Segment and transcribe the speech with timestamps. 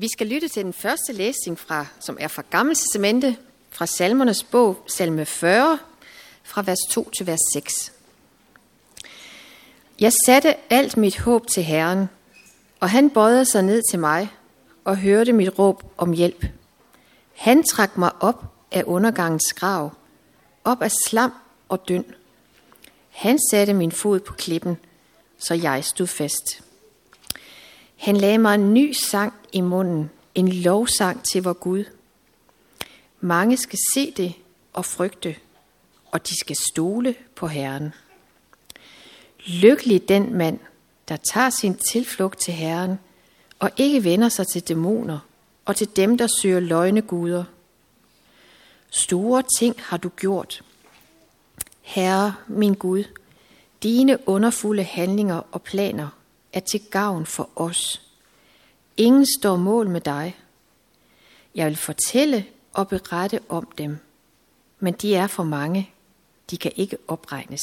[0.00, 3.36] Vi skal lytte til den første læsning, fra, som er fra Gamle Testamente,
[3.70, 5.78] fra Salmernes bog, salme 40,
[6.42, 7.92] fra vers 2 til vers 6.
[10.00, 12.08] Jeg satte alt mit håb til Herren,
[12.80, 14.32] og han bøjede sig ned til mig
[14.84, 16.44] og hørte mit råb om hjælp.
[17.34, 19.92] Han trak mig op af undergangens grav,
[20.64, 21.32] op af slam
[21.68, 22.04] og dynd.
[23.10, 24.76] Han satte min fod på klippen,
[25.38, 26.67] så jeg stod fast.
[27.98, 31.84] Han lagde mig en ny sang i munden, en lovsang til vor Gud.
[33.20, 34.34] Mange skal se det
[34.72, 35.36] og frygte,
[36.10, 37.92] og de skal stole på Herren.
[39.46, 40.58] Lykkelig den mand,
[41.08, 42.98] der tager sin tilflugt til Herren,
[43.58, 45.18] og ikke vender sig til dæmoner
[45.64, 47.44] og til dem, der søger løgne guder.
[48.90, 50.62] Store ting har du gjort.
[51.80, 53.04] Herre, min Gud,
[53.82, 56.08] dine underfulde handlinger og planer
[56.58, 58.12] er til gavn for os.
[58.96, 60.36] Ingen står mål med dig.
[61.54, 63.96] Jeg vil fortælle og berette om dem,
[64.80, 65.90] men de er for mange.
[66.50, 67.62] De kan ikke opregnes.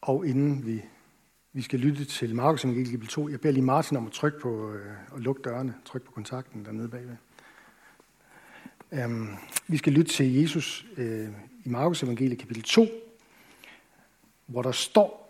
[0.00, 0.82] Og inden vi,
[1.52, 4.40] vi skal lytte til Markus Evangeliet kapitel 2, jeg beder lige Martin om at trykke
[4.40, 7.16] på øh, og lukke dørene, trykke på kontakten dernede bagved.
[9.04, 11.28] Um, vi skal lytte til Jesus øh,
[11.64, 12.86] i Markus Evangeliet kapitel 2,
[14.50, 15.20] hvor der står,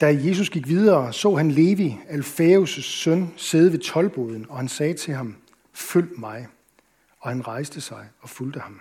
[0.00, 4.94] da Jesus gik videre, så han Levi, Alfæus' søn, sidde ved tolvboden, og han sagde
[4.94, 5.36] til ham,
[5.72, 6.46] følg mig.
[7.20, 8.80] Og han rejste sig og fulgte ham.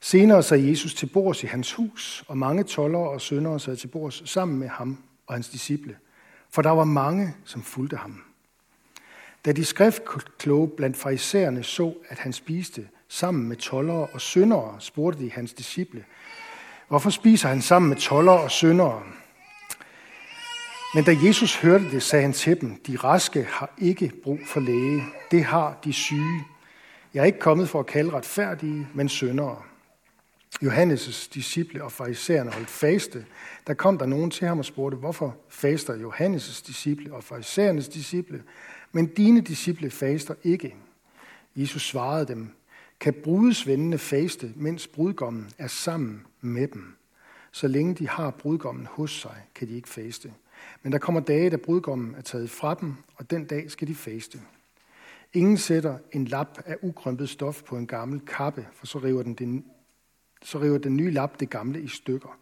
[0.00, 3.88] Senere sad Jesus til bords i hans hus, og mange toller og søndere sad til
[3.88, 5.96] bords sammen med ham og hans disciple,
[6.50, 8.22] for der var mange, som fulgte ham.
[9.44, 15.24] Da de skriftkloge blandt farisæerne så, at han spiste sammen med tollere og syndere, spurgte
[15.24, 16.04] de hans disciple,
[16.88, 19.02] hvorfor spiser han sammen med toller og syndere?
[20.94, 24.60] Men da Jesus hørte det, sagde han til dem, de raske har ikke brug for
[24.60, 26.44] læge, det har de syge.
[27.14, 29.56] Jeg er ikke kommet for at kalde retfærdige, men syndere.
[30.64, 33.26] Johannes' disciple og farisæerne holdt faste.
[33.66, 38.42] Der kom der nogen til ham og spurgte, hvorfor faster Johannes' disciple og farisæernes disciple,
[38.92, 40.74] men dine disciple faster ikke.
[41.56, 42.50] Jesus svarede dem,
[43.02, 46.96] kan brudesvendene faste, mens brudgommen er sammen med dem.
[47.52, 50.32] Så længe de har brudgommen hos sig, kan de ikke faste.
[50.82, 53.94] Men der kommer dage, da brudgommen er taget fra dem, og den dag skal de
[53.94, 54.40] faste.
[55.32, 59.34] Ingen sætter en lap af ukrømpet stof på en gammel kappe, for så river den,
[59.34, 59.64] den,
[60.42, 62.38] så river den nye lap det gamle i stykker,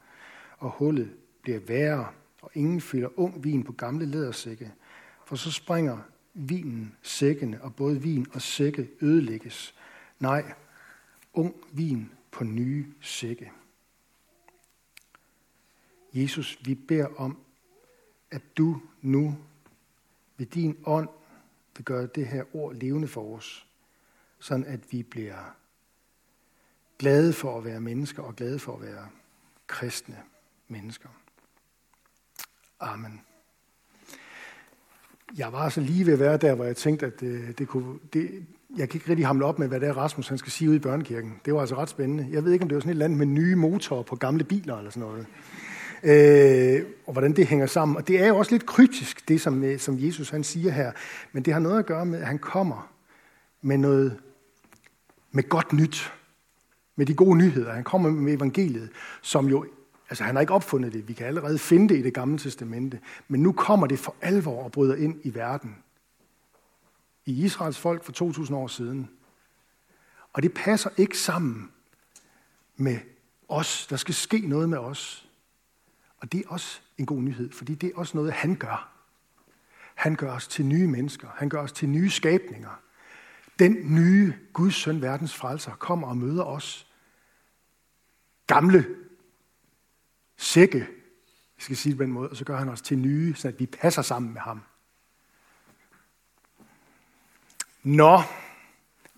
[0.58, 1.10] og hullet
[1.42, 2.06] bliver værre,
[2.42, 4.72] og ingen fylder ung vin på gamle lædersække,
[5.26, 5.98] for så springer
[6.34, 9.74] vinen sækkene, og både vin og sække ødelægges.
[10.20, 10.52] Nej,
[11.32, 13.52] ung vin på nye sække.
[16.12, 17.38] Jesus, vi beder om,
[18.30, 19.38] at du nu
[20.36, 21.08] ved din ånd
[21.76, 23.66] vil gøre det her ord levende for os,
[24.38, 25.56] sådan at vi bliver
[26.98, 29.08] glade for at være mennesker og glade for at være
[29.66, 30.22] kristne
[30.68, 31.08] mennesker.
[32.80, 33.20] Amen.
[35.36, 37.98] Jeg var så lige ved at være der, hvor jeg tænkte, at det, det kunne,
[38.12, 40.68] det, jeg kan ikke rigtig hamle op med, hvad det er, Rasmus han skal sige
[40.68, 41.34] ude i børnekirken.
[41.44, 42.26] Det var altså ret spændende.
[42.30, 44.44] Jeg ved ikke, om det var sådan et eller andet med nye motorer på gamle
[44.44, 45.26] biler eller sådan noget
[46.02, 47.96] øh, og hvordan det hænger sammen.
[47.96, 50.92] Og det er jo også lidt kryptisk, det som, øh, som Jesus han siger her,
[51.32, 52.90] men det har noget at gøre med, at han kommer
[53.62, 54.16] med noget
[55.32, 56.12] med godt nyt,
[56.96, 57.72] med de gode nyheder.
[57.72, 58.90] Han kommer med evangeliet,
[59.22, 59.66] som jo,
[60.10, 62.98] altså han har ikke opfundet det, vi kan allerede finde det i det gamle testamente,
[63.28, 65.76] men nu kommer det for alvor og bryder ind i verden.
[67.26, 69.10] I Israels folk for 2000 år siden.
[70.32, 71.70] Og det passer ikke sammen
[72.76, 72.98] med
[73.48, 73.86] os.
[73.86, 75.28] Der skal ske noget med os.
[76.16, 78.92] Og det er også en god nyhed, fordi det er også noget, han gør.
[79.94, 81.28] Han gør os til nye mennesker.
[81.34, 82.82] Han gør os til nye skabninger.
[83.58, 86.86] Den nye Guds søn, verdens frelser, kommer og møder os.
[88.46, 88.86] Gamle
[90.36, 93.34] sække, jeg skal sige det på den måde, og så gør han os til nye,
[93.34, 94.60] så vi passer sammen med ham.
[97.82, 98.20] Nå,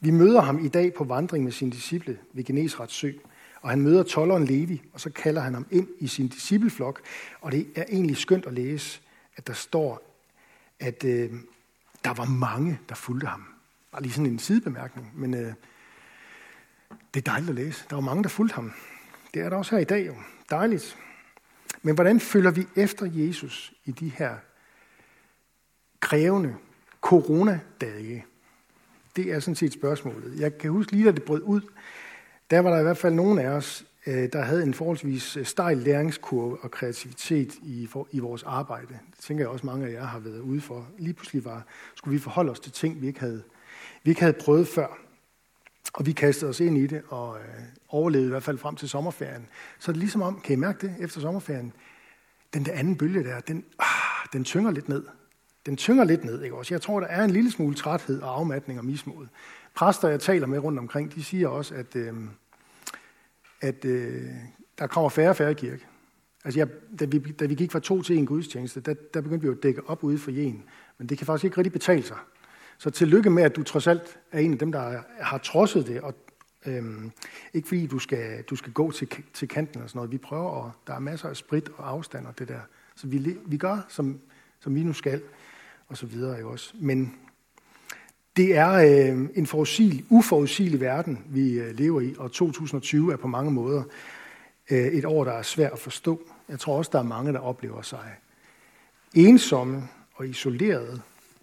[0.01, 3.13] vi møder ham i dag på vandring med sine disciple ved Genesrets sø.
[3.61, 7.01] Og han møder tolleren Levi, og så kalder han ham ind i sin discipleflok.
[7.41, 9.01] Og det er egentlig skønt at læse,
[9.37, 10.17] at der står,
[10.81, 11.31] at øh,
[12.05, 13.45] der var mange, der fulgte ham.
[13.93, 15.55] Bare lige sådan en sidebemærkning, men øh,
[17.15, 17.85] det er dejligt at læse.
[17.91, 18.73] Der var mange, der fulgte ham.
[19.35, 20.15] Det er der også her i dag jo.
[20.51, 20.99] Dejligt.
[21.83, 24.37] Men hvordan følger vi efter Jesus i de her
[26.01, 26.57] krævende
[27.01, 28.25] coronadage?
[29.17, 30.41] Det er sådan set spørgsmålet.
[30.41, 31.61] Jeg kan huske lige, da det brød ud,
[32.51, 35.45] der var der i hvert fald nogen af os, øh, der havde en forholdsvis øh,
[35.45, 38.89] stejl læringskurve og kreativitet i, for, i vores arbejde.
[38.89, 40.89] Det tænker jeg også, mange af jer har været ude for.
[40.99, 43.43] Lige pludselig var, skulle vi forholde os til ting, vi ikke havde,
[44.05, 44.99] vi ikke havde prøvet før.
[45.95, 48.89] Og vi kastede os ind i det og øh, overlevede i hvert fald frem til
[48.89, 49.47] sommerferien.
[49.79, 51.73] Så det er ligesom om, kan I mærke det efter sommerferien?
[52.55, 55.05] Den der anden bølge der, den, ah, den tynger lidt ned.
[55.67, 56.75] Den tynger lidt ned, ikke også?
[56.75, 59.27] Jeg tror, der er en lille smule træthed og afmatning og mismod.
[59.75, 62.15] Præster, jeg taler med rundt omkring, de siger også, at, øh,
[63.61, 64.23] at øh,
[64.79, 65.87] der kommer færre og færre kirke.
[66.45, 66.69] Altså, jeg,
[67.01, 69.53] da, vi, da vi gik fra to til en gudstjeneste, der, der begyndte vi jo
[69.53, 70.65] at dække op ude for jen.
[70.99, 72.17] Men det kan faktisk ikke rigtig betale sig.
[72.79, 76.01] Så tillykke med, at du trods alt er en af dem, der har trodset det.
[76.01, 76.15] Og,
[76.67, 77.11] øhm,
[77.55, 80.13] ikke fordi du skal, du skal gå til, til kanten og sådan noget.
[80.13, 82.61] Vi prøver, og der er masser af sprit og afstand og det der.
[82.95, 84.21] Så vi, vi gør, som,
[84.61, 85.23] som vi nu skal,
[85.93, 86.75] og så videre jo også.
[86.75, 87.15] Men
[88.37, 93.29] det er øh, en forudsigelig, uforudsigelig verden, vi øh, lever i, og 2020 er på
[93.29, 93.83] mange måder
[94.71, 96.21] øh, et år, der er svært at forstå.
[96.49, 98.17] Jeg tror også, der er mange, der oplever sig
[99.15, 101.01] ensomme og isolerede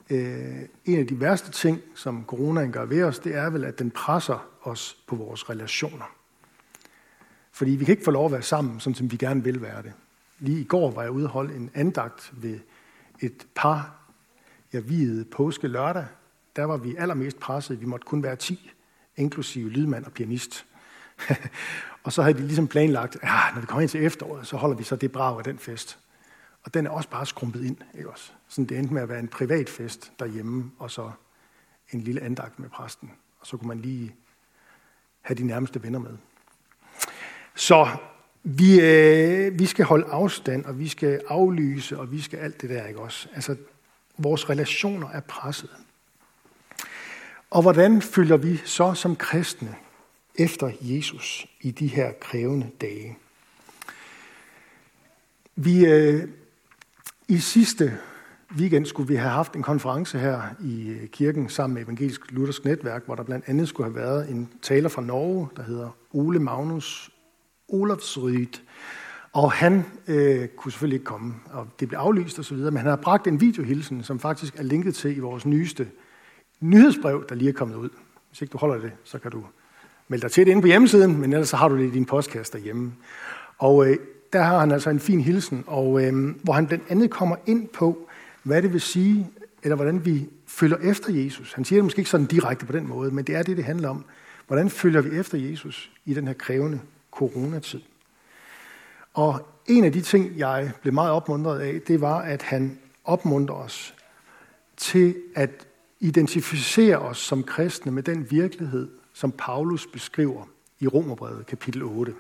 [0.10, 3.80] øh, en af de værste ting, som coronaen gør ved os, det er vel, at
[3.80, 6.16] den presser os på vores relationer.
[7.52, 9.82] Fordi vi kan ikke få lov at være sammen, sådan som vi gerne vil være
[9.82, 9.94] det.
[10.40, 12.60] Lige i går var jeg ude og holde en andagt ved
[13.20, 13.99] et par,
[14.74, 16.06] jeg videde påske lørdag.
[16.56, 17.82] Der var vi allermest presset.
[17.82, 18.72] Vi måtte kun være 10,
[19.18, 20.66] inklusive lydmand og pianist.
[22.04, 24.58] og så havde de ligesom planlagt, at ja, når vi kommer ind til efteråret, så
[24.58, 26.00] holder vi så det brag af den fest.
[26.64, 28.32] Og den er også bare skrumpet ind, ikke også?
[28.48, 31.12] Sådan det endte med at være en privat fest derhjemme, og så
[31.92, 33.12] en lille andagt med præsten.
[33.40, 34.16] Og så kunne man lige
[35.22, 36.18] have de nærmeste venner med.
[37.56, 37.88] Så
[38.44, 42.70] vi, øh, vi skal holde afstand, og vi skal aflyse, og vi skal alt det
[42.70, 43.30] der, ikke også?
[43.34, 43.56] Altså,
[44.20, 45.70] vores relationer er presset.
[47.50, 49.76] Og hvordan følger vi så som kristne
[50.36, 53.18] efter Jesus i de her krævende dage?
[55.56, 56.28] Vi, øh,
[57.28, 57.98] i sidste
[58.58, 62.66] weekend skulle vi have haft en konference her i øh, kirken sammen med Evangelisk Luthersk
[62.66, 66.40] Netværk, hvor der blandt andet skulle have været en taler fra Norge, der hedder Ole
[66.40, 67.12] Magnus
[67.68, 68.60] Olafsryd.
[69.34, 72.96] Og han øh, kunne selvfølgelig ikke komme, og det blev aflyst osv., men han har
[72.96, 75.88] bragt en videohilsen, som faktisk er linket til i vores nyeste
[76.60, 77.90] nyhedsbrev, der lige er kommet ud.
[78.30, 79.44] Hvis ikke du holder det, så kan du
[80.08, 82.06] melde dig til det inde på hjemmesiden, men ellers så har du det i din
[82.06, 82.94] postkasse derhjemme.
[83.58, 83.98] Og øh,
[84.34, 87.68] der har han altså en fin hilsen, og, øh, hvor han blandt andet kommer ind
[87.68, 88.10] på,
[88.44, 89.28] hvad det vil sige,
[89.64, 91.54] eller hvordan vi følger efter Jesus.
[91.54, 93.66] Han siger det måske ikke sådan direkte på den måde, men det er det, det
[93.66, 94.06] handler om.
[94.48, 96.80] Hvordan følger vi efter Jesus i den her krævende
[97.12, 97.80] coronatid?
[99.20, 103.56] Og en af de ting, jeg blev meget opmuntret af, det var, at han opmuntrer
[103.56, 103.94] os
[104.78, 105.50] til at
[106.00, 110.44] identificere os som kristne med den virkelighed, som Paulus beskriver
[110.80, 112.14] i Romerbrevet kapitel 8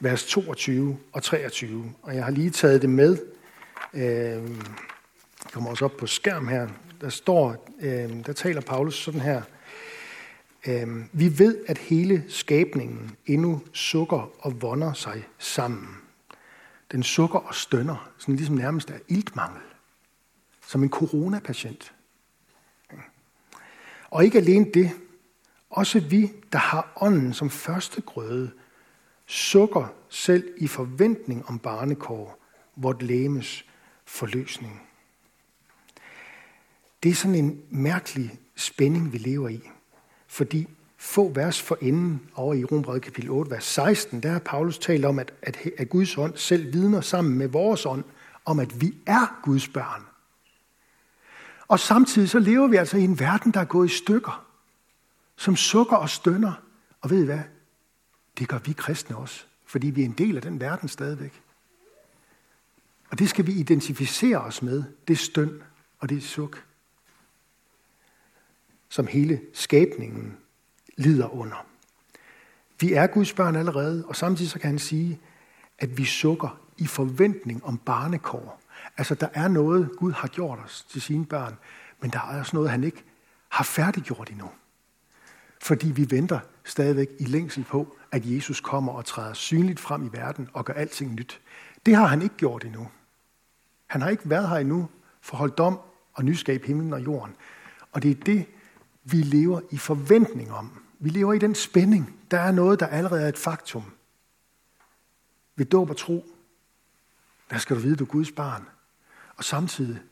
[0.00, 1.92] vers 22 og 23.
[2.02, 3.18] Og jeg har lige taget det med.
[3.94, 4.50] Øh,
[5.52, 6.68] kommer også op på skærm her.
[7.00, 9.42] Der står, øh, der taler Paulus sådan her.
[10.66, 15.99] Øh, vi ved, at hele skabningen endnu sukker og vonder sig sammen.
[16.92, 19.62] Den sukker og stønner, sådan ligesom nærmest af iltmangel.
[20.66, 21.94] Som en coronapatient.
[24.10, 24.90] Og ikke alene det,
[25.70, 28.50] også vi, der har ånden som første grøde,
[29.26, 32.38] sukker selv i forventning om barnekår,
[32.76, 33.64] vort læmes
[34.04, 34.82] forløsning.
[37.02, 39.70] Det er sådan en mærkelig spænding, vi lever i.
[40.26, 40.68] Fordi
[41.00, 45.18] få vers forinden over i Rombrevet kapitel 8, vers 16, der har Paulus talt om,
[45.18, 48.04] at, at, at Guds ånd selv vidner sammen med vores ånd,
[48.44, 50.02] om at vi er Guds børn.
[51.68, 54.46] Og samtidig så lever vi altså i en verden, der er gået i stykker,
[55.36, 56.52] som sukker og stønner.
[57.00, 57.40] Og ved I hvad?
[58.38, 61.42] Det gør vi kristne også, fordi vi er en del af den verden stadigvæk.
[63.10, 65.62] Og det skal vi identificere os med, det støn
[65.98, 66.64] og det suk,
[68.88, 70.36] som hele skabningen
[71.00, 71.66] lider under.
[72.80, 75.20] Vi er Guds børn allerede, og samtidig så kan han sige,
[75.78, 78.60] at vi sukker i forventning om barnekår.
[78.96, 81.56] Altså, der er noget, Gud har gjort os til sine børn,
[82.00, 83.04] men der er også noget, han ikke
[83.48, 84.50] har færdiggjort endnu.
[85.62, 90.08] Fordi vi venter stadigvæk i længsel på, at Jesus kommer og træder synligt frem i
[90.12, 91.40] verden og gør alting nyt.
[91.86, 92.88] Det har han ikke gjort endnu.
[93.86, 94.88] Han har ikke været her endnu
[95.20, 95.80] for at holde dom
[96.12, 97.36] og nyskabe himlen og jorden.
[97.92, 98.46] Og det er det,
[99.04, 100.82] vi lever i forventning om.
[101.02, 102.20] Vi lever i den spænding.
[102.30, 103.84] Der er noget, der allerede er et faktum.
[105.56, 106.26] Ved dåb og tro,
[107.50, 108.68] der skal du vide, at du er Guds barn.
[109.36, 110.02] Og samtidig,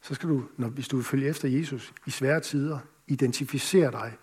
[0.00, 4.18] så skal du, når, hvis du vil følge efter Jesus i svære tider, identificere dig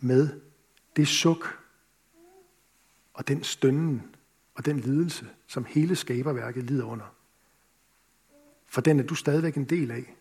[0.00, 0.40] med
[0.96, 1.58] det suk,
[3.14, 4.02] og den stønnen
[4.54, 7.14] og den lidelse, som hele skaberværket lider under.
[8.66, 10.14] For den er du stadigvæk en del af.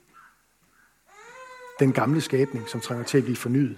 [1.79, 3.77] Den gamle skabning, som trænger til at blive fornyet.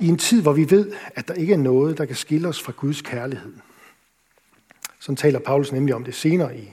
[0.00, 2.62] I en tid, hvor vi ved, at der ikke er noget, der kan skille os
[2.62, 3.52] fra Guds kærlighed.
[5.00, 6.72] Så taler Paulus nemlig om det senere i,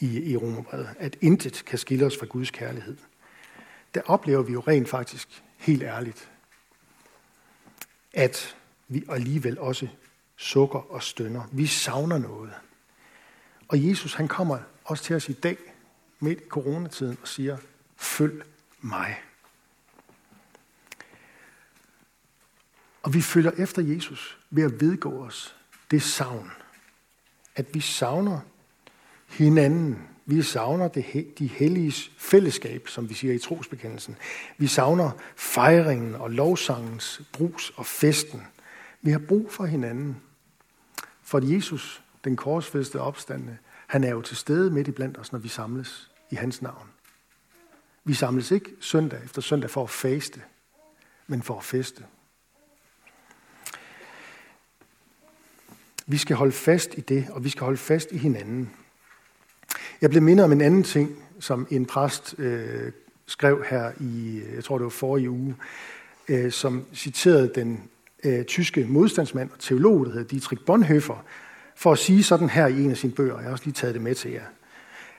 [0.00, 2.96] i, i Romerbrevet, at intet kan skille os fra Guds kærlighed.
[3.94, 6.30] Der oplever vi jo rent faktisk, helt ærligt,
[8.12, 8.56] at
[8.88, 9.88] vi alligevel også
[10.36, 11.42] sukker og stønner.
[11.52, 12.52] Vi savner noget.
[13.68, 15.56] Og Jesus han kommer også til os i dag,
[16.20, 17.56] midt i coronatiden, og siger,
[17.96, 18.42] følg
[18.80, 19.16] mig.
[23.06, 25.56] Og vi følger efter Jesus ved at vedgå os
[25.90, 26.50] det savn.
[27.56, 28.40] At vi savner
[29.28, 30.08] hinanden.
[30.24, 34.16] Vi savner det, de helliges fællesskab, som vi siger i trosbekendelsen.
[34.58, 38.42] Vi savner fejringen og lovsangens brus og festen.
[39.02, 40.16] Vi har brug for hinanden.
[41.22, 45.38] For Jesus, den korsfæstede opstande, han er jo til stede midt i blandt os, når
[45.38, 46.88] vi samles i hans navn.
[48.04, 50.42] Vi samles ikke søndag efter søndag for at faste,
[51.26, 52.04] men for at feste.
[56.06, 58.70] Vi skal holde fast i det, og vi skal holde fast i hinanden.
[60.00, 62.92] Jeg blev mindet om en anden ting, som en præst øh,
[63.26, 65.56] skrev her i, jeg tror det var forrige uge,
[66.28, 67.82] øh, som citerede den
[68.24, 71.24] øh, tyske modstandsmand og teolog, der hedder Dietrich Bonhoeffer,
[71.76, 73.36] for at sige sådan her i en af sine bøger.
[73.36, 74.44] Jeg har også lige taget det med til jer.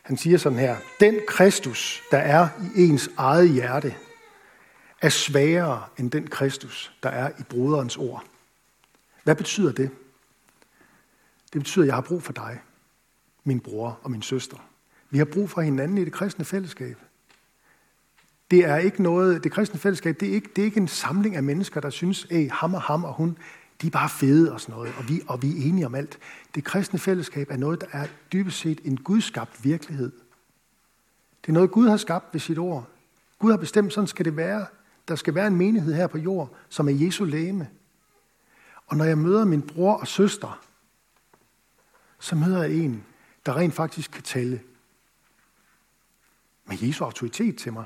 [0.02, 3.96] Han siger sådan her, den Kristus, der er i ens eget hjerte,
[5.02, 8.24] er svagere end den Kristus, der er i broderens ord.
[9.24, 9.90] Hvad betyder det?
[11.54, 12.60] Det betyder, at jeg har brug for dig,
[13.44, 14.58] min bror og min søster.
[15.10, 16.98] Vi har brug for hinanden i det kristne fællesskab.
[18.52, 21.36] Det er ikke noget, det kristne fællesskab, det er ikke, det er ikke en samling
[21.36, 23.38] af mennesker, der synes, at ham og ham og hun,
[23.82, 26.20] de er bare fede og sådan noget, og vi, og vi er enige om alt.
[26.56, 30.12] Det kristne fællesskab er noget, der er dybest set en gudskabt virkelighed.
[31.42, 32.88] Det er noget, Gud har skabt ved sit ord.
[33.40, 34.66] Gud har bestemt, sådan skal det være.
[35.08, 37.68] Der skal være en menighed her på jord, som er Jesu læme.
[38.88, 40.62] Og når jeg møder min bror og søster,
[42.20, 43.06] så møder jeg en,
[43.46, 44.62] der rent faktisk kan tale
[46.66, 47.86] med Jesu autoritet til mig.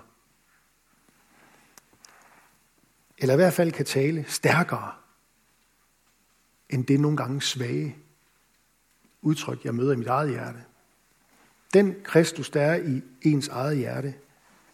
[3.17, 4.91] Eller i hvert fald kan tale stærkere
[6.69, 7.97] end det nogle gange svage
[9.21, 10.63] udtryk, jeg møder i mit eget hjerte.
[11.73, 14.13] Den Kristus, der er i ens eget hjerte,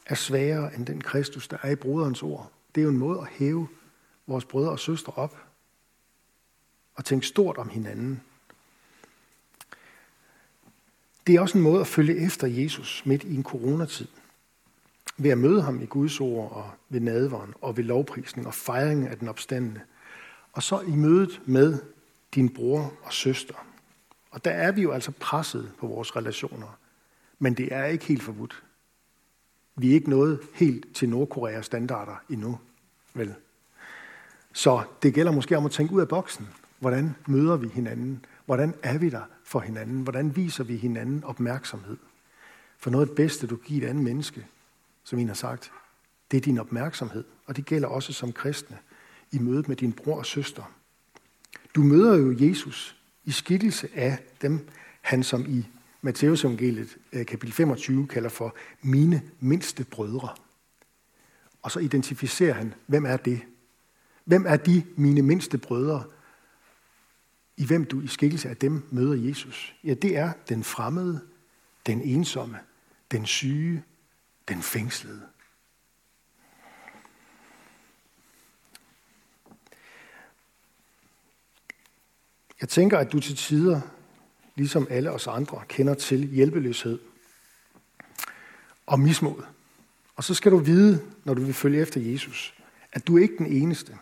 [0.06, 2.52] er svagere end den Kristus, der er i broderens ord.
[2.76, 3.68] Det er jo en måde at hæve
[4.28, 5.38] vores brødre og søstre op
[6.96, 8.22] og tænke stort om hinanden.
[11.28, 14.08] Det er også en måde at følge efter Jesus midt i en coronatid.
[15.18, 19.08] Ved at møde ham i Guds ord og ved nadveren og ved lovprisning og fejringen
[19.08, 19.82] af den opstandende.
[20.54, 21.80] Og så i mødet med
[22.36, 23.54] din bror og søster.
[24.32, 26.78] Og der er vi jo altså presset på vores relationer.
[27.40, 28.64] Men det er ikke helt forbudt.
[29.76, 32.60] Vi er ikke nået helt til Nordkoreas standarder endnu,
[33.14, 33.36] vel?
[34.54, 36.48] Så det gælder måske om at tænke ud af boksen.
[36.80, 38.26] Hvordan møder vi hinanden?
[38.48, 40.02] Hvordan er vi der for hinanden?
[40.02, 41.98] Hvordan viser vi hinanden opmærksomhed?
[42.78, 44.46] For noget af det bedste, du giver et andet menneske,
[45.04, 45.72] som en har sagt,
[46.32, 47.24] det er din opmærksomhed.
[47.46, 48.78] Og det gælder også som kristne
[49.32, 50.64] i mødet med din bror og søster.
[51.76, 54.68] Du møder jo Jesus i skikkelse af dem,
[55.02, 55.68] han som i
[56.02, 60.30] Matteus evangeliet øh, kapitel 25 kalder for mine mindste brødre.
[61.62, 63.42] Og så identificerer han, hvem er det?
[64.26, 66.04] Hvem er de mine mindste brødre,
[67.58, 69.76] i hvem du i skikkelse af dem møder Jesus?
[69.84, 71.22] Ja, det er den fremmede,
[71.86, 72.60] den ensomme,
[73.12, 73.84] den syge,
[74.48, 75.22] den fængslede.
[82.62, 83.82] Jeg tænker, at du til tider,
[84.56, 87.00] ligesom alle os andre, kender til hjælpeløshed
[88.86, 89.44] og mismod.
[90.16, 92.54] Og så skal du vide, når du vil følge efter Jesus,
[92.92, 93.98] at du er ikke den eneste.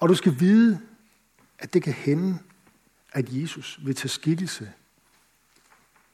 [0.00, 0.80] Og du skal vide,
[1.58, 2.38] at det kan hende,
[3.14, 4.72] at Jesus vil tage skikkelse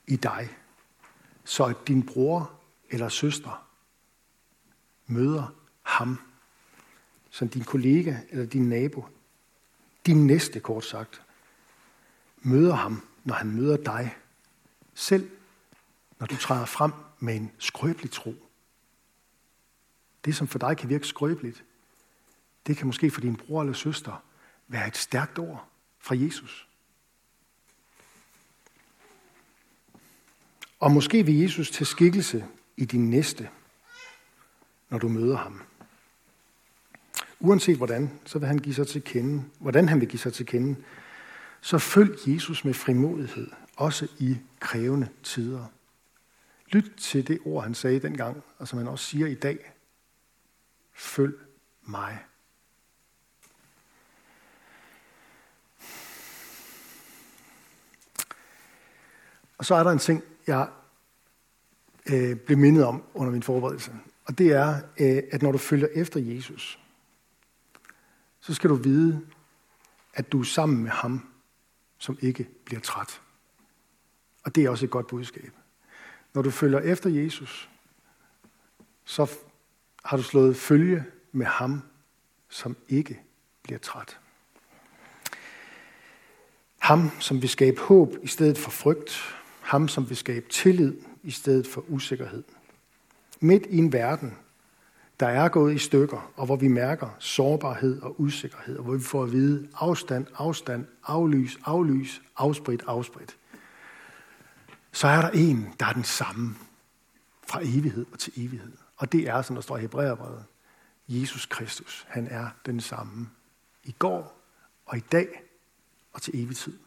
[0.06, 0.56] i dig,
[1.44, 3.66] så at din bror eller søster
[5.06, 6.20] møder ham,
[7.30, 9.06] som din kollega eller din nabo,
[10.06, 11.22] din næste kort sagt,
[12.38, 14.16] møder ham, når han møder dig,
[14.94, 15.30] selv
[16.18, 18.34] når du træder frem med en skrøbelig tro.
[20.24, 21.64] Det, som for dig kan virke skrøbeligt,
[22.66, 24.22] det kan måske for din bror eller søster
[24.68, 26.69] være et stærkt ord fra Jesus.
[30.80, 32.44] Og måske vil Jesus til skikkelse
[32.76, 33.50] i din næste,
[34.90, 35.62] når du møder ham.
[37.40, 40.46] uanset hvordan, så vil han give sig til kende, hvordan han vil give sig til
[40.46, 40.76] kende,
[41.60, 45.66] så følg Jesus med frimodighed, også i krævende tider.
[46.66, 49.72] Lyt til det ord, han sagde dengang, og som han også siger i dag.
[50.92, 51.34] Følg
[51.82, 52.18] mig.
[59.58, 60.68] Og så er der en ting, jeg
[62.12, 63.92] øh, blev mindet om under min forberedelse.
[64.24, 66.78] Og det er, øh, at når du følger efter Jesus,
[68.40, 69.26] så skal du vide,
[70.14, 71.28] at du er sammen med ham,
[71.98, 73.20] som ikke bliver træt.
[74.44, 75.52] Og det er også et godt budskab.
[76.34, 77.70] Når du følger efter Jesus,
[79.04, 79.30] så
[80.04, 81.82] har du slået følge med ham,
[82.48, 83.22] som ikke
[83.62, 84.18] bliver træt.
[86.78, 89.39] Ham, som vil skabe håb i stedet for frygt.
[89.70, 92.44] Ham, som vil skabe tillid i stedet for usikkerhed.
[93.40, 94.34] Midt i en verden,
[95.20, 99.02] der er gået i stykker, og hvor vi mærker sårbarhed og usikkerhed, og hvor vi
[99.02, 103.36] får at vide afstand, afstand, aflys, aflys, afsprit, afsprit,
[104.92, 106.54] så er der en, der er den samme
[107.46, 108.72] fra evighed og til evighed.
[108.96, 110.44] Og det er, som der står i Hebræerbrevet,
[111.08, 112.06] Jesus Kristus.
[112.08, 113.28] Han er den samme
[113.84, 114.42] i går
[114.86, 115.42] og i dag
[116.12, 116.78] og til evig tid.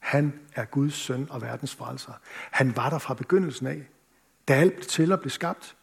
[0.00, 2.12] Han er Guds søn og verdens frelser.
[2.50, 3.82] Han var der fra begyndelsen af.
[4.48, 5.76] Da alt blev til og blev skabt,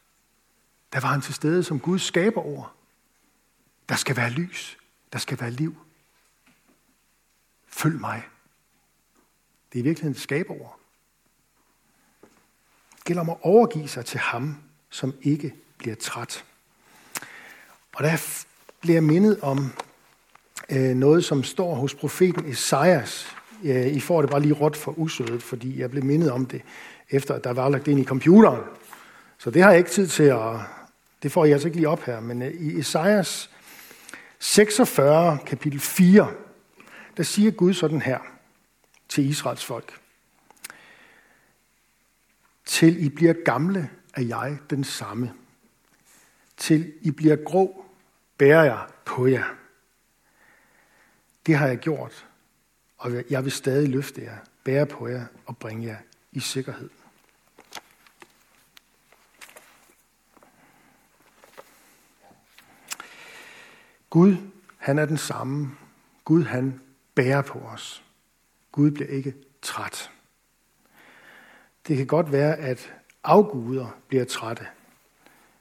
[0.93, 2.74] der var han til stede som Guds skaberord.
[3.89, 4.77] Der skal være lys.
[5.13, 5.77] Der skal være liv.
[7.67, 8.24] Følg mig.
[9.71, 10.79] Det er i virkeligheden et skaberord.
[12.95, 16.45] Det gælder om at overgive sig til ham, som ikke bliver træt.
[17.95, 18.45] Og der
[18.79, 19.74] bliver mindet om
[20.69, 23.37] øh, noget, som står hos profeten Esajas.
[23.63, 26.61] Øh, I får det bare lige råt for usødet, fordi jeg blev mindet om det,
[27.09, 28.61] efter at der var lagt ind i computeren.
[29.37, 30.59] Så det har jeg ikke tid til at...
[31.23, 33.49] Det får jeg altså ikke lige op her, men øh, i Esajas
[34.39, 36.31] 46, kapitel 4,
[37.17, 38.19] der siger Gud sådan her
[39.09, 39.99] til Israels folk.
[42.65, 45.33] Til I bliver gamle, er jeg den samme.
[46.57, 47.85] Til I bliver grå,
[48.37, 49.55] bærer jeg på jer.
[51.46, 52.26] Det har jeg gjort,
[52.98, 55.98] og jeg vil stadig løfte jer, bære på jer og bringe jer
[56.31, 56.90] i sikkerhed.
[64.10, 64.36] Gud,
[64.77, 65.77] han er den samme.
[66.25, 66.81] Gud, han
[67.16, 68.03] bærer på os.
[68.72, 70.12] Gud bliver ikke træt.
[71.88, 74.68] Det kan godt være, at afguder bliver trætte.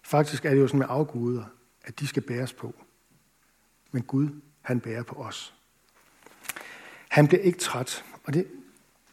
[0.03, 1.45] Faktisk er det jo sådan med afguder,
[1.85, 2.75] at de skal bæres på.
[3.91, 4.29] Men Gud,
[4.61, 5.56] han bærer på os.
[7.17, 8.05] Han bliver ikke træt.
[8.25, 8.47] Og det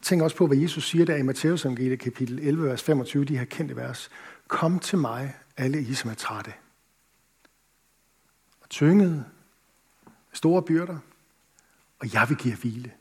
[0.02, 3.38] tænker også på, hvad Jesus siger der i Matteus evangeliet kapitel 11, vers 25, de
[3.38, 4.10] her kendte vers.
[4.48, 6.52] Kom til mig, alle I, som er trætte.
[8.60, 9.24] Og tyngede
[10.32, 10.98] store byrder,
[11.98, 12.92] og jeg vil give hvile.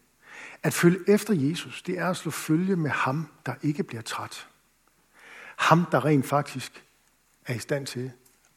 [0.63, 4.47] At følge efter Jesus, det er at slå følge med ham, der ikke bliver træt.
[5.57, 6.85] Ham, der rent faktisk
[7.45, 8.11] er i stand til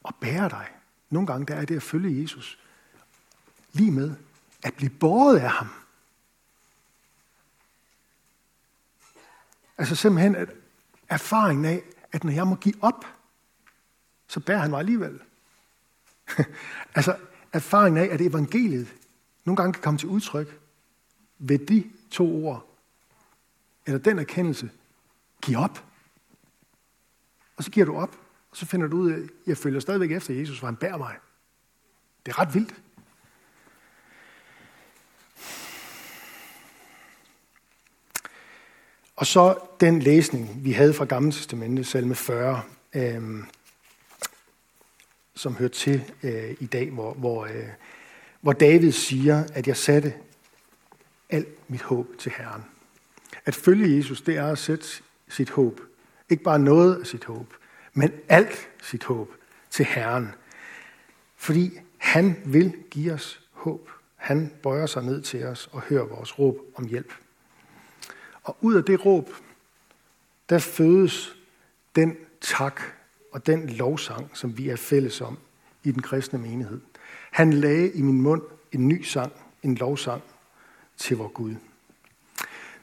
[0.07, 0.67] at bære dig.
[1.09, 2.59] Nogle gange der er det at følge Jesus
[3.73, 4.15] lige med
[4.63, 5.67] at blive båret af ham.
[9.77, 10.49] Altså simpelthen at
[11.09, 13.05] erfaringen af, at når jeg må give op,
[14.27, 15.19] så bærer han mig alligevel.
[16.95, 17.17] altså
[17.53, 18.95] erfaringen af, at evangeliet
[19.45, 20.59] nogle gange kan komme til udtryk
[21.39, 22.67] ved de to ord,
[23.85, 24.71] eller den erkendelse,
[25.41, 25.83] giv op.
[27.57, 28.17] Og så giver du op,
[28.51, 30.97] og så finder du ud af, at jeg følger stadigvæk efter Jesus, for han bærer
[30.97, 31.15] mig.
[32.25, 32.75] Det er ret vildt.
[39.17, 42.61] Og så den læsning, vi havde fra Gamle Testamentet, salme 40,
[42.95, 43.43] øh,
[45.35, 47.69] som hører til øh, i dag, hvor, hvor, øh,
[48.41, 50.13] hvor David siger, at jeg satte
[51.29, 52.65] alt mit håb til Herren.
[53.45, 54.87] At følge Jesus, det er at sætte
[55.29, 55.81] sit håb.
[56.29, 57.53] Ikke bare noget af sit håb,
[57.93, 59.31] men alt sit håb
[59.69, 60.29] til Herren.
[61.35, 63.89] Fordi han vil give os håb.
[64.15, 67.13] Han bøjer sig ned til os og hører vores råb om hjælp.
[68.47, 69.29] Og ud af det råb,
[70.49, 71.35] der fødes
[71.95, 72.81] den tak
[73.31, 75.37] og den lovsang, som vi er fælles om
[75.83, 76.79] i den kristne menighed.
[77.31, 79.31] Han lagde i min mund en ny sang,
[79.63, 80.21] en lovsang
[80.97, 81.55] til vor Gud.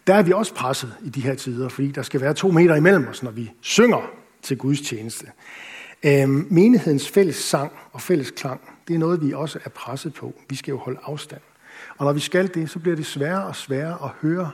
[0.07, 2.75] Der er vi også presset i de her tider, fordi der skal være to meter
[2.75, 4.11] imellem os, når vi synger
[4.43, 5.27] til Guds tjeneste.
[6.03, 10.35] Øhm, menighedens fælles sang og fælles klang, det er noget, vi også er presset på.
[10.49, 11.41] Vi skal jo holde afstand.
[11.99, 14.51] Og når vi skal det, så bliver det sværere og sværere at høre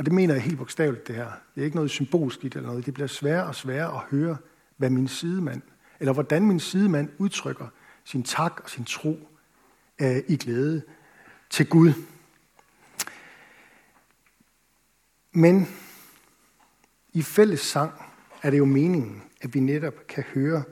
[0.00, 1.30] og det mener jeg helt bogstaveligt, det her.
[1.54, 2.86] Det er ikke noget symbolsk eller noget.
[2.86, 4.36] Det bliver sværere og sværere at høre,
[4.76, 5.62] hvad min sidemand,
[6.00, 7.66] eller hvordan min sidemand udtrykker
[8.04, 9.28] sin tak og sin tro
[10.00, 10.82] øh, i glæde
[11.50, 11.92] til Gud.
[15.32, 15.68] Men
[17.12, 17.92] i fælles sang
[18.42, 20.62] er det jo meningen, at vi netop kan høre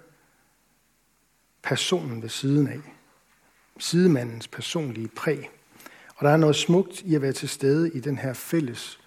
[1.63, 2.81] personen ved siden af.
[3.79, 5.51] Sidemandens personlige præg.
[6.17, 9.01] Og der er noget smukt i at være til stede i den her fælles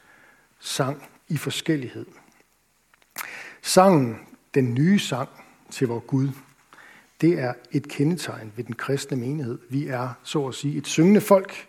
[0.62, 2.06] sang i forskellighed.
[3.62, 4.18] Sangen,
[4.54, 5.30] den nye sang
[5.72, 6.30] til vor Gud,
[7.22, 9.60] det er et kendetegn ved den kristne menighed.
[9.70, 11.68] Vi er, så at sige, et syngende folk,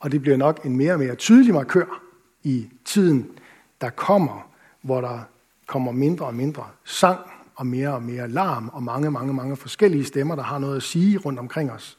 [0.00, 2.02] og det bliver nok en mere og mere tydelig markør
[2.42, 3.38] i tiden,
[3.80, 5.20] der kommer, hvor der
[5.66, 7.20] kommer mindre og mindre sang
[7.54, 10.82] og mere og mere larm og mange, mange, mange forskellige stemmer, der har noget at
[10.82, 11.98] sige rundt omkring os.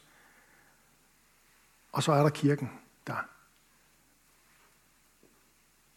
[1.92, 2.70] Og så er der kirken,
[3.06, 3.28] der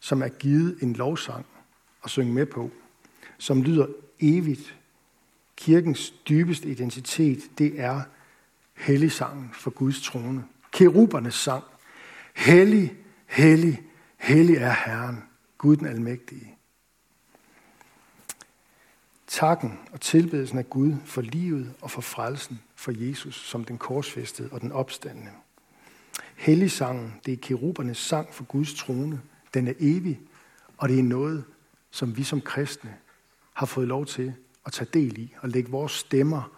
[0.06, 1.46] som er givet en lovsang
[2.04, 2.72] at synge med på,
[3.38, 3.88] som lyder
[4.20, 4.76] evigt.
[5.56, 8.02] Kirkens dybeste identitet, det er
[8.74, 10.46] helligsangen for Guds trone.
[10.72, 11.64] Kerubernes sang.
[12.36, 12.94] Hellig,
[13.26, 13.82] hellig,
[14.18, 15.24] hellig er Herren,
[15.58, 16.58] Gud den almægtige.
[19.28, 24.50] Takken og tilbedelsen af Gud for livet og for frelsen for Jesus som den korsfæstede
[24.52, 25.32] og den opstandende.
[26.36, 29.22] Helligsangen, det er kerubernes sang for Guds trone.
[29.56, 30.22] Den er evig,
[30.78, 31.46] og det er noget,
[31.92, 32.98] som vi som kristne
[33.54, 34.34] har fået lov til
[34.66, 36.52] at tage del i og lægge vores stemmer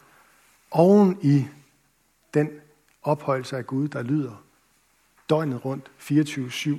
[0.71, 1.47] oven i
[2.33, 2.49] den
[3.03, 4.43] ophøjelse af Gud, der lyder
[5.29, 6.77] døgnet rundt 24-7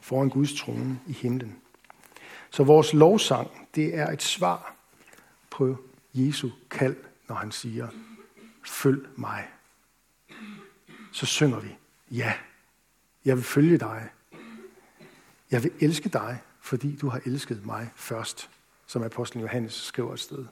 [0.00, 1.56] foran Guds trone i himlen.
[2.50, 4.74] Så vores lovsang, det er et svar
[5.50, 5.76] på
[6.14, 6.96] Jesu kald,
[7.28, 7.88] når han siger,
[8.66, 9.48] følg mig.
[11.12, 11.76] Så synger vi,
[12.10, 12.34] ja,
[13.24, 14.10] jeg vil følge dig.
[15.54, 18.50] Jeg vil elske dig, fordi du har elsket mig først,
[18.86, 20.44] som apostlen Johannes skriver et sted.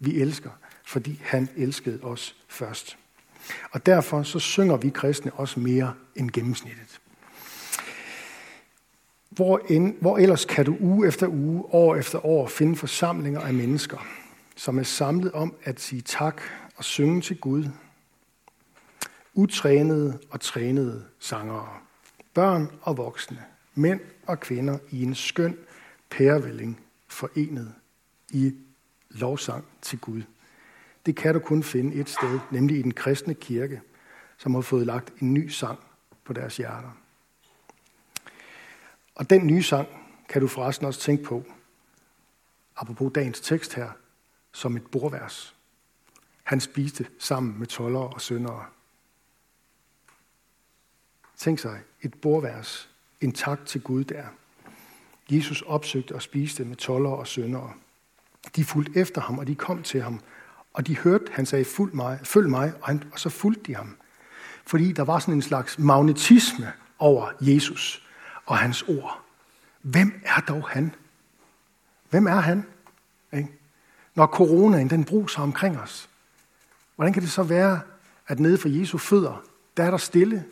[0.00, 0.50] Vi elsker,
[0.84, 2.98] fordi han elskede os først.
[3.70, 7.00] Og derfor så synger vi kristne også mere end gennemsnittet.
[9.30, 13.54] Hvor, end, hvor ellers kan du uge efter uge, år efter år finde forsamlinger af
[13.54, 14.06] mennesker,
[14.56, 16.42] som er samlet om at sige tak
[16.76, 17.64] og synge til Gud.
[19.34, 21.68] Utrænede og trænede sangere.
[22.34, 23.44] Børn og voksne.
[23.78, 25.58] Mænd og kvinder i en skøn
[26.10, 27.74] pærevælling forenet
[28.30, 28.54] i
[29.10, 30.22] lovsang til Gud.
[31.06, 33.82] Det kan du kun finde et sted, nemlig i den kristne kirke,
[34.38, 35.78] som har fået lagt en ny sang
[36.24, 36.90] på deres hjerter.
[39.14, 39.88] Og den nye sang
[40.28, 41.44] kan du forresten også tænke på,
[42.76, 43.90] apropos dagens tekst her,
[44.52, 45.56] som et bordvers.
[46.42, 48.66] Han spiste sammen med tollere og syndere.
[51.36, 52.88] Tænk sig, et bordvers,
[53.20, 54.24] en tak til Gud der.
[55.30, 57.72] Jesus opsøgte og spiste med tollere og syndere.
[58.56, 60.20] De fulgte efter ham, og de kom til ham,
[60.74, 63.74] og de hørte, han sagde, følg mig, følg mig og, han, og så fulgte de
[63.74, 63.96] ham.
[64.64, 68.06] Fordi der var sådan en slags magnetisme over Jesus
[68.46, 69.22] og hans ord.
[69.82, 70.94] Hvem er dog han?
[72.10, 72.66] Hvem er han?
[73.32, 73.48] Ikke?
[74.14, 76.08] Når coronaen den bruser omkring os,
[76.96, 77.80] hvordan kan det så være,
[78.26, 79.42] at nede for Jesu fødder,
[79.76, 80.44] der er der stille,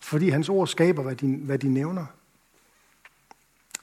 [0.00, 2.06] fordi hans ord skaber, hvad de, hvad de nævner.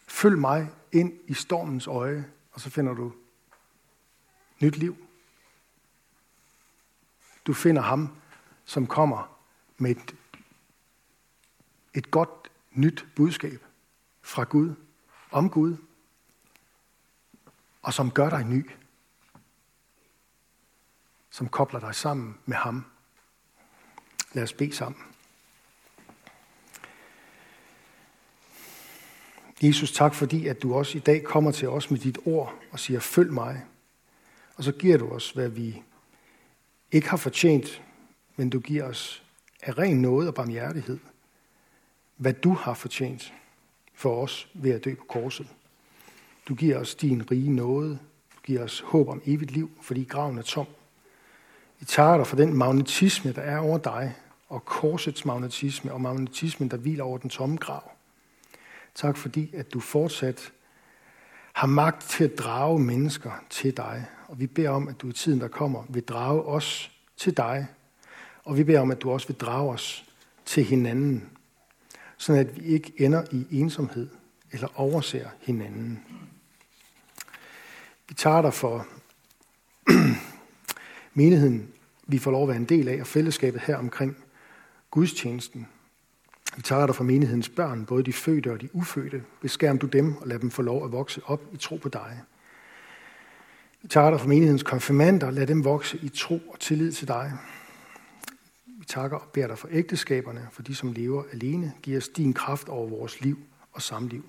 [0.08, 3.13] Følg mig ind i stormens øje, og så finder du
[4.60, 4.97] nyt liv.
[7.47, 8.17] Du finder ham,
[8.65, 9.38] som kommer
[9.78, 10.15] med et,
[11.93, 13.65] et godt nyt budskab
[14.21, 14.75] fra Gud,
[15.32, 15.78] om Gud,
[17.82, 18.71] og som gør dig ny.
[21.30, 22.86] Som kobler dig sammen med ham.
[24.34, 25.14] Lad os bede sammen.
[29.63, 32.80] Jesus, tak fordi, at du også i dag kommer til os med dit ord og
[32.80, 33.62] siger, følg mig.
[34.56, 35.82] Og så giver du os, hvad vi
[36.91, 37.82] ikke har fortjent,
[38.36, 39.24] men du giver os
[39.62, 41.00] af ren nåde og barmhjertighed,
[42.18, 43.34] hvad du har fortjent
[43.94, 45.48] for os ved at dø på korset.
[46.48, 48.00] Du giver os din rige nåde.
[48.36, 50.68] Du giver os håb om evigt liv, fordi graven er tom.
[51.80, 54.15] Vi tager dig for den magnetisme, der er over dig,
[54.50, 57.95] og korsets magnetisme, og magnetismen, der hviler over den tomme grav.
[58.96, 60.54] Tak fordi, at du fortsat
[61.54, 64.06] har magt til at drage mennesker til dig.
[64.28, 67.68] Og vi beder om, at du i tiden, der kommer, vil drage os til dig.
[68.44, 70.06] Og vi beder om, at du også vil drage os
[70.46, 71.30] til hinanden,
[72.18, 74.10] så at vi ikke ender i ensomhed
[74.52, 76.06] eller overser hinanden.
[78.08, 78.88] Vi tager dig for
[81.14, 81.74] menigheden,
[82.08, 84.18] vi får lov at være en del af, og fællesskabet her omkring
[84.92, 85.68] gudstjenesten.
[86.56, 89.24] Vi tager dig for menighedens børn, både de fødte og de ufødte.
[89.41, 92.22] Beskærm du dem og lad dem få lov at vokse op i tro på dig.
[93.82, 97.32] Vi takker dig for menighedens konfirmander, lad dem vokse i tro og tillid til dig.
[98.65, 101.74] Vi Vi takker og beder dig for ægteskaberne, for de, som lever alene.
[101.82, 103.38] Giv os din kraft over vores liv
[103.72, 104.26] og samliv.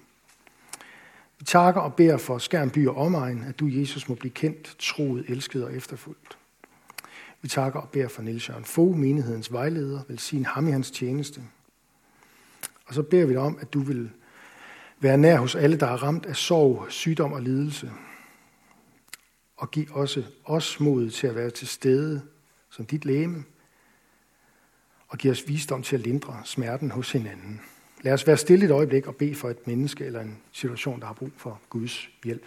[1.39, 5.25] Vi takker og beder for Skærmby og omegn, at du, Jesus, må blive kendt, troet,
[5.29, 6.39] elsket og efterfulgt.
[7.43, 10.01] Vi takker og beder for Niels Jørgen Fogh, menighedens vejleder.
[10.09, 11.43] Velsign ham i hans tjeneste.
[12.87, 14.11] Og så beder vi dig om, at du vil
[15.01, 17.91] være nær hos alle, der er ramt af sorg, sygdom og lidelse.
[19.57, 22.23] Og giv også os mod til at være til stede
[22.71, 23.45] som dit læme.
[25.09, 27.61] Og giv os visdom til at lindre smerten hos hinanden.
[28.01, 31.07] Lad os være stille et øjeblik og bede for et menneske eller en situation, der
[31.07, 32.45] har brug for Guds hjælp.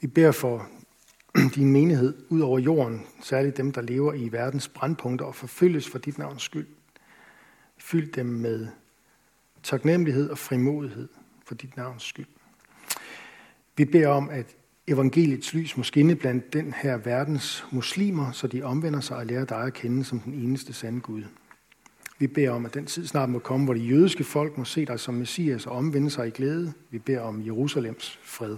[0.00, 0.68] Vi beder for
[1.54, 5.98] din menighed ud over jorden, særligt dem, der lever i verdens brandpunkter og forfølges for
[5.98, 6.66] dit navns skyld.
[7.78, 8.66] Fyld dem med
[9.62, 11.08] taknemmelighed og frimodighed
[11.44, 12.26] for dit navns skyld.
[13.76, 14.46] Vi beder om, at
[14.86, 19.44] evangeliets lys må skinne blandt den her verdens muslimer, så de omvender sig og lærer
[19.44, 21.22] dig at kende som den eneste sande Gud.
[22.18, 24.86] Vi beder om, at den tid snart må komme, hvor de jødiske folk må se
[24.86, 26.72] dig som Messias og omvende sig i glæde.
[26.90, 28.56] Vi beder om Jerusalems fred.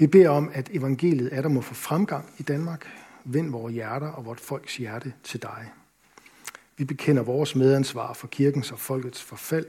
[0.00, 2.86] Vi beder om, at evangeliet er der må få fremgang i Danmark.
[3.24, 5.70] Vend vores hjerter og vort folks hjerte til dig.
[6.76, 9.66] Vi bekender vores medansvar for kirkens og folkets forfald.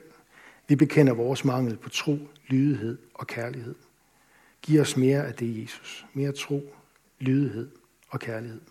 [0.67, 2.17] Vi bekender vores mangel på tro,
[2.47, 3.75] lydighed og kærlighed.
[4.61, 6.05] Giv os mere af det, Jesus.
[6.13, 6.75] Mere tro,
[7.19, 7.69] lydighed
[8.09, 8.61] og kærlighed.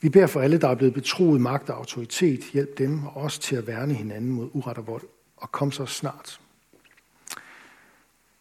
[0.00, 2.44] Vi beder for alle, der er blevet betroet magt og autoritet.
[2.52, 5.04] Hjælp dem og os til at værne hinanden mod uret og vold.
[5.36, 6.40] Og kom så snart.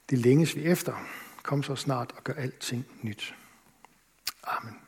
[0.09, 1.22] Det længes vi efter.
[1.43, 3.35] Kom så snart og gør alting nyt.
[4.43, 4.82] Amen.